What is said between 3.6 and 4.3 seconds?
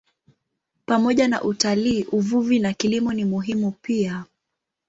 pia.